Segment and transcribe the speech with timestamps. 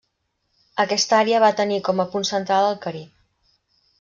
[0.83, 3.23] Aquesta Àrea va tenir com a punt central el Carib.